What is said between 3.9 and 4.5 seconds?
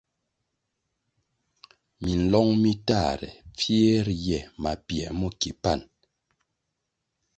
ri ye